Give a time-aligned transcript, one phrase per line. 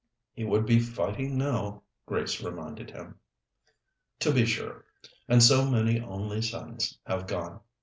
[0.33, 3.19] "He would be fighting now," Grace reminded him.
[4.21, 4.85] "To be sure,
[5.27, 7.59] and so many only sons have gone.